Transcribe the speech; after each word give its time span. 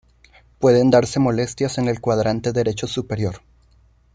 Pueden 0.57 0.89
darse 0.89 1.19
molestias 1.19 1.77
en 1.77 1.87
el 1.87 2.01
cuadrante 2.01 2.53
derecho 2.53 2.87
superior. 2.87 3.43